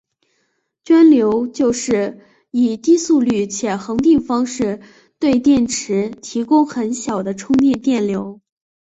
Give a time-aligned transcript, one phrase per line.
[0.83, 4.81] 涓流就是以低速率且恒定方式
[5.19, 8.41] 对电池提供很小的充电电流。